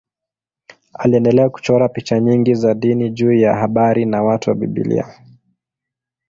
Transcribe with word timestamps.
Aliendelea 0.93 1.49
kuchora 1.49 1.89
picha 1.89 2.19
nyingi 2.19 2.55
za 2.55 2.73
dini 2.73 3.09
juu 3.09 3.33
ya 3.33 3.55
habari 3.55 4.05
na 4.05 4.23
watu 4.23 4.49
wa 4.49 4.55
Biblia. 4.55 5.17